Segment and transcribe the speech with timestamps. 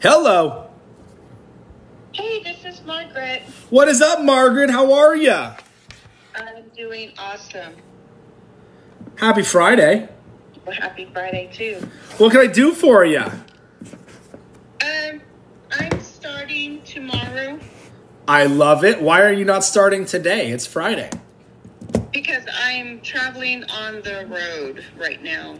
[0.00, 0.68] Hello.
[2.12, 3.42] Hey, this is Margaret.
[3.70, 4.70] What is up, Margaret?
[4.70, 5.56] How are ya?
[6.34, 7.74] I'm doing awesome.
[9.16, 10.08] Happy Friday.
[10.66, 11.86] Well, happy Friday too.
[12.18, 13.20] What can I do for you?
[13.20, 15.20] Um,
[15.72, 17.58] I'm starting tomorrow
[18.28, 19.00] I love it.
[19.00, 20.50] Why are you not starting today?
[20.50, 21.10] It's Friday.
[22.12, 25.56] because I'm traveling on the road right now.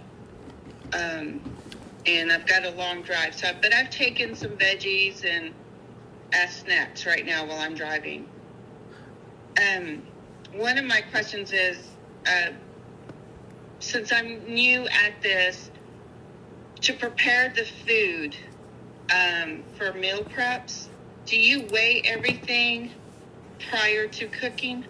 [0.93, 1.41] Um,
[2.07, 3.35] and I've got a long drive.
[3.35, 5.53] So, but I've taken some veggies and
[6.33, 8.29] as snacks right now while I'm driving.
[9.61, 10.03] Um,
[10.55, 11.79] one of my questions is,
[12.27, 12.51] uh,
[13.81, 15.71] since I'm new at this,
[16.83, 18.37] to prepare the food
[19.15, 20.87] um, for meal preps,
[21.25, 22.91] do you weigh everything
[23.71, 24.85] prior to cooking?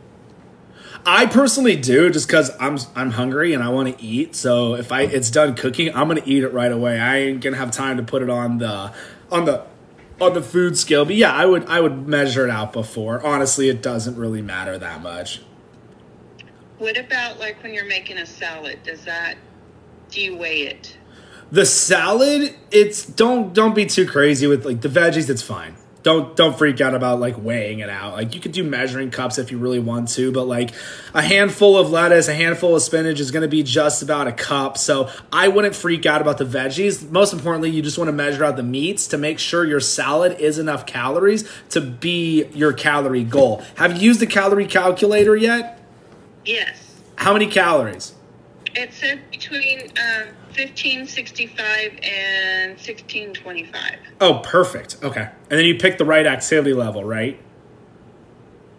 [1.05, 4.35] I personally do just because I'm I'm hungry and I want to eat.
[4.35, 6.99] So if I it's done cooking, I'm gonna eat it right away.
[6.99, 8.93] I ain't gonna have time to put it on the
[9.31, 9.65] on the
[10.21, 11.05] on the food scale.
[11.05, 13.25] But yeah, I would I would measure it out before.
[13.25, 15.43] Honestly, it doesn't really matter that much.
[16.79, 18.81] What about like when you're making a salad?
[18.83, 19.37] Does that
[20.11, 20.97] do you weigh it?
[21.51, 25.31] The salad, it's don't don't be too crazy with like the veggies.
[25.31, 25.77] It's fine.
[26.07, 28.13] Don't don't freak out about like weighing it out.
[28.13, 30.71] Like you could do measuring cups if you really want to, but like
[31.13, 34.33] a handful of lettuce, a handful of spinach is going to be just about a
[34.33, 34.79] cup.
[34.79, 37.11] So I wouldn't freak out about the veggies.
[37.11, 40.39] Most importantly, you just want to measure out the meats to make sure your salad
[40.39, 43.65] is enough calories to be your calorie goal.
[43.75, 45.83] Have you used the calorie calculator yet?
[46.45, 47.03] Yes.
[47.17, 48.15] How many calories?
[48.77, 53.99] It said between um, 1565 and 1625.
[54.21, 54.99] Oh, perfect.
[55.03, 55.31] Okay.
[55.49, 57.41] And then you pick the right activity level, right?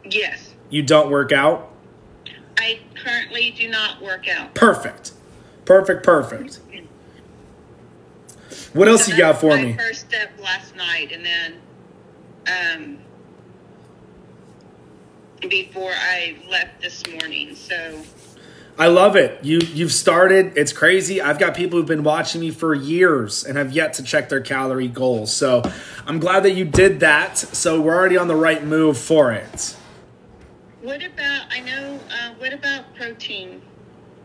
[0.06, 0.54] Yes.
[0.70, 1.72] You don't work out?
[2.60, 4.54] I currently do not work out.
[4.54, 5.14] Perfect.
[5.66, 6.60] Perfect, perfect.
[8.74, 9.74] What else So you got for my me?
[9.74, 13.00] First step last night, and then
[15.42, 17.56] um, before I left this morning.
[17.56, 18.04] So
[18.80, 19.44] I love it.
[19.44, 20.54] You you've started.
[20.56, 21.20] It's crazy.
[21.20, 24.42] I've got people who've been watching me for years and have yet to check their
[24.42, 25.34] calorie goals.
[25.34, 25.64] So
[26.06, 27.38] I'm glad that you did that.
[27.38, 29.76] So we're already on the right move for it.
[30.82, 31.48] what about?
[31.52, 32.00] I know.
[32.10, 33.62] Uh, what about protein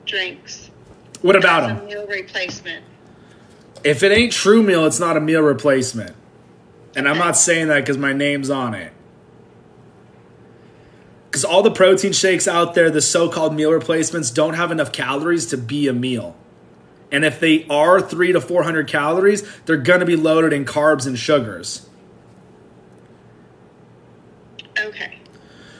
[0.04, 0.70] drinks?
[1.22, 1.86] What about a them?
[1.86, 2.84] meal replacement?
[3.84, 6.14] If it ain't True Meal, it's not a meal replacement.
[6.94, 8.92] And I'm not saying that because my name's on it.
[11.32, 14.92] Because all the protein shakes out there, the so called meal replacements, don't have enough
[14.92, 16.36] calories to be a meal.
[17.10, 21.06] And if they are three to 400 calories, they're going to be loaded in carbs
[21.06, 21.88] and sugars.
[24.78, 25.20] Okay,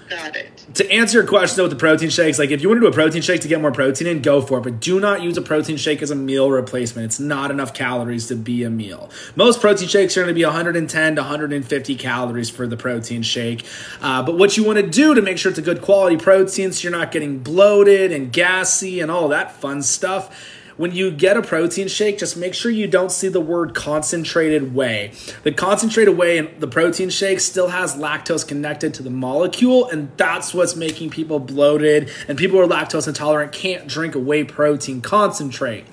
[0.09, 0.65] got it.
[0.75, 2.89] To answer your question though with the protein shakes, like if you want to do
[2.89, 4.63] a protein shake to get more protein in, go for it.
[4.63, 7.07] But do not use a protein shake as a meal replacement.
[7.07, 9.11] It's not enough calories to be a meal.
[9.37, 13.65] Most protein shakes are going to be 110 to 150 calories for the protein shake.
[14.01, 16.73] Uh, but what you want to do to make sure it's a good quality protein
[16.73, 21.37] so you're not getting bloated and gassy and all that fun stuff when you get
[21.37, 25.13] a protein shake, just make sure you don't see the word concentrated whey.
[25.45, 30.11] The concentrated whey in the protein shake still has lactose connected to the molecule, and
[30.17, 32.11] that's what's making people bloated.
[32.27, 35.85] And people who are lactose intolerant can't drink a whey protein concentrate.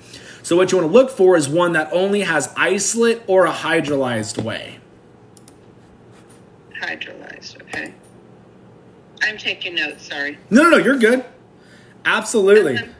[0.42, 3.52] So, what you want to look for is one that only has isolate or a
[3.52, 4.80] hydrolyzed whey.
[6.82, 7.62] Hydrolyzed.
[7.62, 7.94] Okay.
[9.22, 10.08] I'm taking notes.
[10.08, 10.36] Sorry.
[10.50, 11.24] No, no, no, you're good.
[12.04, 12.90] Absolutely.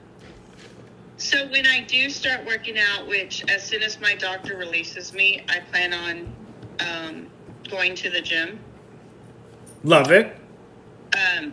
[1.21, 5.45] So when I do start working out, which as soon as my doctor releases me,
[5.51, 6.35] I plan on
[6.81, 7.27] um,
[7.69, 8.59] going to the gym.
[9.85, 10.35] Love it.
[11.15, 11.53] Um,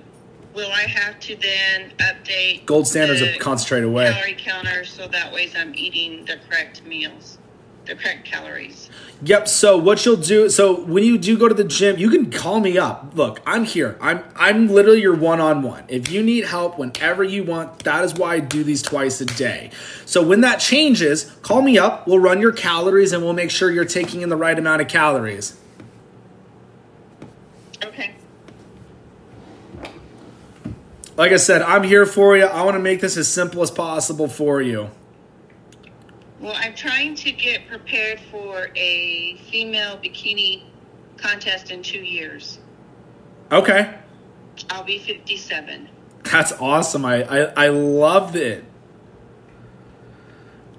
[0.54, 4.10] will I have to then update Gold standards the of concentrated whey.
[4.10, 7.38] calorie counter so that way I'm eating the correct meals,
[7.88, 8.90] the correct calories?
[9.24, 9.48] Yep.
[9.48, 12.60] So what you'll do, so when you do go to the gym, you can call
[12.60, 13.16] me up.
[13.16, 13.98] Look, I'm here.
[14.00, 15.86] I'm I'm literally your one-on-one.
[15.88, 19.26] If you need help whenever you want, that is why I do these twice a
[19.26, 19.72] day.
[20.06, 22.08] So when that changes, call me up.
[22.08, 24.88] We'll run your calories and we'll make sure you're taking in the right amount of
[24.88, 25.58] calories.
[27.84, 28.14] Okay.
[31.16, 32.46] Like I said, I'm here for you.
[32.46, 34.92] I want to make this as simple as possible for you.
[36.40, 40.64] Well, I'm trying to get prepared for a female bikini
[41.18, 42.60] contest in two years.
[43.52, 43.96] Okay.
[44.70, 45.90] I'll be 57.
[46.24, 47.06] That's awesome.
[47.06, 48.64] I I, I love it.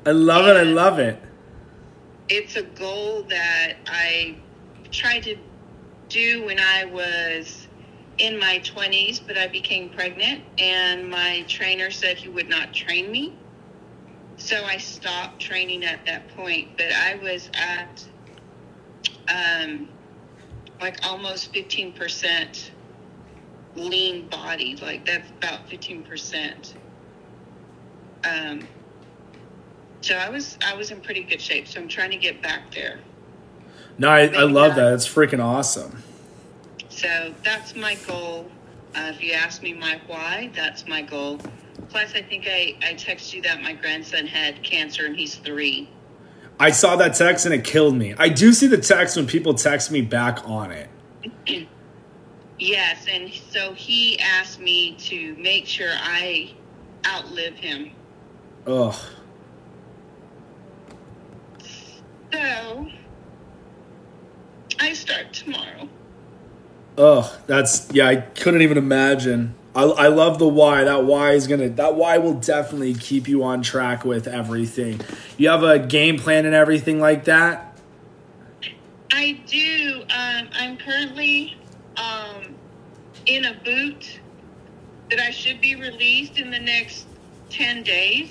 [0.07, 0.57] I love it.
[0.57, 1.21] I love it.
[2.29, 4.37] It's a goal that I
[4.91, 5.37] tried to
[6.09, 7.67] do when I was
[8.19, 13.11] in my 20s, but I became pregnant, and my trainer said he would not train
[13.11, 13.35] me.
[14.39, 16.77] So I stopped training at that point.
[16.77, 18.05] But I was at
[19.29, 19.89] um,
[20.81, 22.71] like almost 15%
[23.75, 24.77] lean body.
[24.77, 26.75] Like that's about 15%.
[28.25, 28.67] Um,
[30.01, 31.67] so I was I was in pretty good shape.
[31.67, 33.01] So I'm trying to get back there.
[33.99, 34.93] No, I, I love that.
[34.95, 36.03] It's freaking awesome.
[36.89, 38.51] So that's my goal.
[38.95, 41.39] Uh, if you ask me my why, that's my goal.
[41.89, 45.89] Plus, I think I, I texted you that my grandson had cancer and he's three.
[46.61, 48.15] I saw that text and it killed me.
[48.19, 50.89] I do see the text when people text me back on it.
[52.59, 56.53] Yes, and so he asked me to make sure I
[57.07, 57.93] outlive him.
[58.67, 58.95] Ugh.
[62.33, 62.89] So
[64.81, 65.89] I start tomorrow.
[66.99, 67.33] Ugh.
[67.47, 68.09] That's yeah.
[68.09, 69.55] I couldn't even imagine.
[69.75, 70.85] I, I love the why.
[70.85, 71.69] That why is gonna.
[71.69, 75.01] That why will definitely keep you on track with everything.
[75.37, 77.79] You have a game plan and everything like that.
[79.13, 80.03] I do.
[80.03, 81.57] Um, I'm currently
[81.97, 82.55] um,
[83.27, 84.21] in a boot
[85.11, 87.07] that I should be released in the next
[87.51, 88.31] 10 days.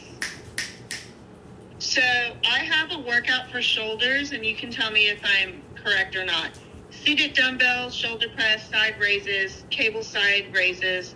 [1.79, 6.15] So I have a workout for shoulders, and you can tell me if I'm correct
[6.15, 6.51] or not.
[6.89, 11.15] Seated dumbbells, shoulder press, side raises, cable side raises,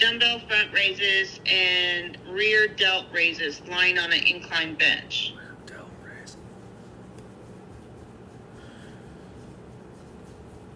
[0.00, 5.34] dumbbell front raises, and rear delt raises lying on an incline bench.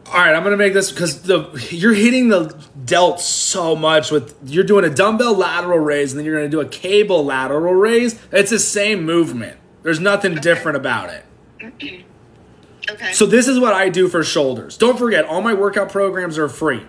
[0.06, 2.54] All right, I'm gonna make this because the you're hitting the
[2.84, 6.60] delt so much with you're doing a dumbbell lateral raise and then you're gonna do
[6.60, 8.20] a cable lateral raise.
[8.30, 9.58] It's the same movement.
[9.82, 12.04] There's nothing different about it.
[12.90, 13.14] Okay.
[13.14, 14.76] So this is what I do for shoulders.
[14.76, 16.86] Don't forget, all my workout programs are free.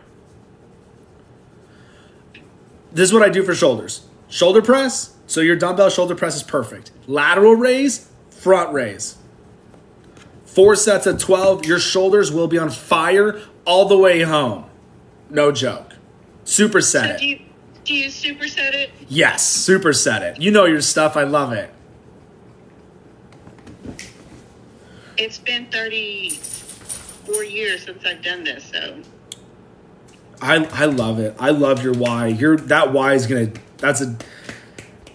[2.96, 4.08] This is what I do for shoulders.
[4.30, 5.14] Shoulder press.
[5.28, 6.92] So your dumbbell shoulder press is perfect.
[7.08, 9.18] Lateral raise, front raise.
[10.46, 11.66] Four sets of 12.
[11.66, 14.70] Your shoulders will be on fire all the way home.
[15.30, 15.96] No joke.
[16.46, 17.20] Superset So it.
[17.20, 17.40] do you
[17.84, 18.92] do you superset it?
[19.10, 20.40] Yes, superset it.
[20.42, 21.18] You know your stuff.
[21.18, 21.70] I love it.
[25.18, 26.30] It's been thirty
[27.26, 29.02] four years since I've done this, so
[30.42, 31.36] I I love it.
[31.40, 32.28] I love your why.
[32.28, 33.52] Your that why is gonna.
[33.78, 34.16] That's a.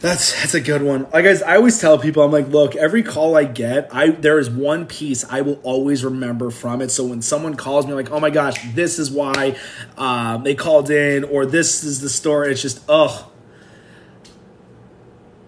[0.00, 1.06] That's that's a good one.
[1.12, 4.38] Like guys, I always tell people, I'm like, look, every call I get, I there
[4.38, 6.90] is one piece I will always remember from it.
[6.90, 9.58] So when someone calls me, like, oh my gosh, this is why
[9.99, 12.50] uh, they called in, or this is the story.
[12.50, 13.31] It's just, ugh.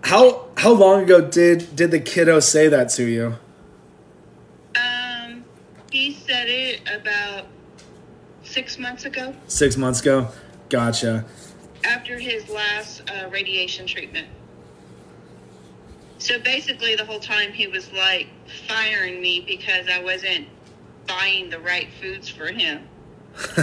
[0.03, 3.37] How how long ago did did the kiddo say that to you?
[4.77, 5.45] um
[5.91, 7.47] he said it about
[8.53, 10.29] six months ago Six months ago.
[10.69, 11.25] Gotcha.
[11.85, 14.29] after his last uh, radiation treatment.
[16.19, 18.29] So basically, the whole time he was like
[18.69, 20.47] firing me because I wasn't
[21.09, 22.89] buying the right foods for him.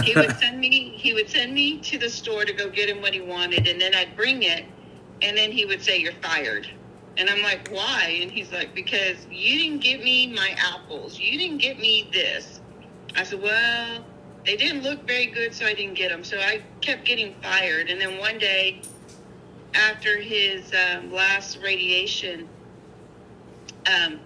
[0.04, 3.00] he would send me he would send me to the store to go get him
[3.00, 4.64] what he wanted and then I'd bring it
[5.22, 6.68] and then he would say you're fired.
[7.16, 11.18] And I'm like, "Why?" And he's like, "Because you didn't get me my apples.
[11.18, 12.60] You didn't get me this."
[13.16, 14.04] I said, "Well,
[14.44, 17.90] they didn't look very good, so I didn't get them." So I kept getting fired
[17.90, 18.80] and then one day
[19.74, 22.48] after his um, last radiation
[23.86, 24.20] um,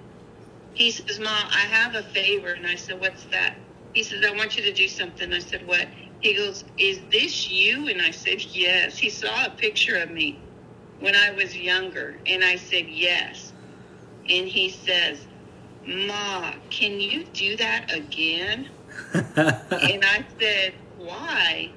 [0.74, 2.48] he says, Mom, I have a favor.
[2.48, 3.56] And I said, What's that?
[3.92, 5.32] He says, I want you to do something.
[5.32, 5.86] I said, What?
[6.20, 7.88] He goes, Is this you?
[7.88, 8.98] And I said, Yes.
[8.98, 10.38] He saw a picture of me
[11.00, 12.16] when I was younger.
[12.26, 13.52] And I said, Yes.
[14.28, 15.26] And he says,
[15.86, 18.68] Ma, can you do that again?
[19.14, 21.70] And I said, Why?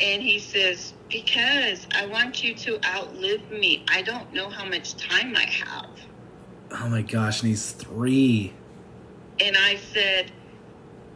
[0.00, 3.84] And he says, Because I want you to outlive me.
[3.88, 5.90] I don't know how much time I have.
[6.72, 8.52] oh my gosh, and he's three.
[9.40, 10.30] And I said,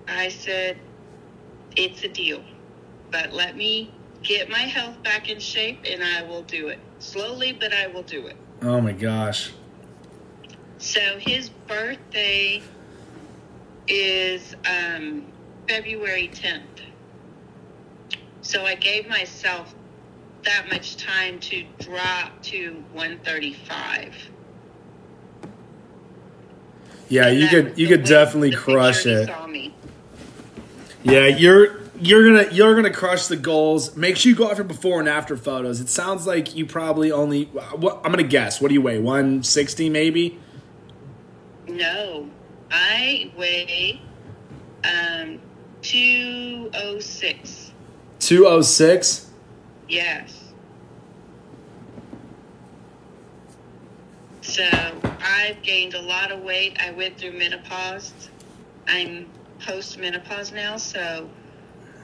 [0.09, 0.79] I said,
[1.77, 2.43] it's a deal,
[3.11, 3.93] but let me
[4.23, 6.79] get my health back in shape and I will do it.
[6.99, 8.37] Slowly, but I will do it.
[8.63, 9.53] Oh my gosh.
[10.79, 12.63] So his birthday
[13.89, 15.25] is um,
[15.69, 16.63] February 10th.
[18.43, 19.75] So I gave myself
[20.45, 24.15] that much time to drop to 135.
[27.09, 29.29] Yeah, And you could you could definitely crush it.
[31.03, 33.97] Yeah, you're you're gonna you're gonna crush the goals.
[33.97, 35.81] Make sure you go after before and after photos.
[35.81, 37.45] It sounds like you probably only.
[37.77, 38.61] What I'm gonna guess.
[38.61, 38.99] What do you weigh?
[38.99, 40.39] 160 maybe.
[41.69, 42.29] No,
[42.75, 44.03] I weigh
[44.83, 45.41] um,
[45.83, 47.73] 206.
[48.19, 49.31] 206.
[49.89, 50.53] Yes.
[54.41, 54.69] So
[55.21, 56.77] I've gained a lot of weight.
[56.81, 58.13] I went through menopause.
[58.89, 61.31] I'm post menopause now, so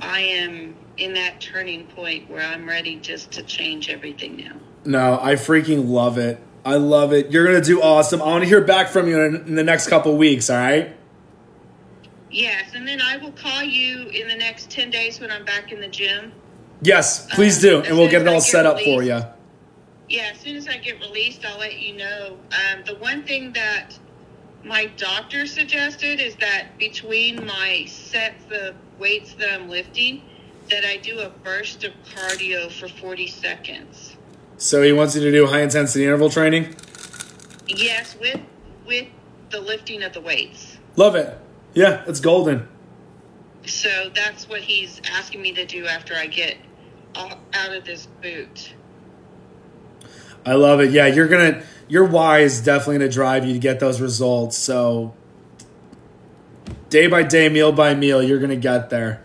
[0.00, 4.54] I am in that turning point where I'm ready just to change everything now.
[4.84, 6.40] No, I freaking love it.
[6.70, 7.32] I love it.
[7.32, 8.22] You're gonna do awesome.
[8.22, 10.48] I want to hear back from you in, in the next couple weeks.
[10.48, 10.96] All right.
[12.30, 15.72] Yes, and then I will call you in the next 10 days when I'm back
[15.72, 16.32] in the gym.
[16.80, 19.20] Yes, please Um, do, and we'll get it all get set up for you.
[20.08, 22.36] Yeah, as soon as I get released, I'll let you know.
[22.52, 23.98] Um, the one thing that
[24.64, 30.22] my doctor suggested is that between my sets of weights that I'm lifting,
[30.70, 34.09] that I do a burst of cardio for 40 seconds.
[34.60, 36.76] So he wants you to do high intensity interval training.
[37.66, 38.38] Yes, with
[38.86, 39.08] with
[39.48, 40.76] the lifting of the weights.
[40.96, 41.36] Love it.
[41.72, 42.68] Yeah, it's golden.
[43.64, 46.58] So that's what he's asking me to do after I get
[47.14, 48.74] out of this boot.
[50.44, 50.90] I love it.
[50.90, 54.58] Yeah, you're gonna your why is definitely gonna drive you to get those results.
[54.58, 55.14] So
[56.90, 59.22] day by day, meal by meal, you're gonna get there.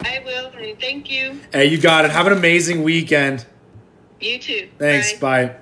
[0.00, 1.38] I will, thank you.
[1.52, 2.12] Hey, you got it.
[2.12, 3.44] Have an amazing weekend.
[4.20, 4.68] You too.
[4.78, 5.14] Thanks.
[5.14, 5.56] Bye.